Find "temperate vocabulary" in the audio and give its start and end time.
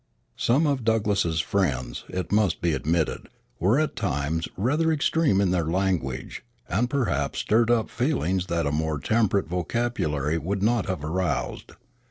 8.99-10.39